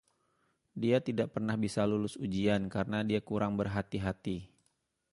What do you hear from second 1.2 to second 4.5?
pernah bisa lulus ujian, karena dia kurang berhati-hati.